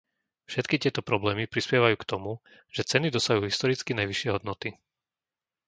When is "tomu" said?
2.11-2.31